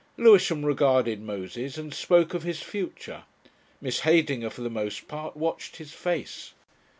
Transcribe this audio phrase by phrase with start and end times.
[0.17, 3.25] Lewisham regarded Moses and spoke of his future.
[3.79, 6.53] Miss Heydinger for the most part watched his face.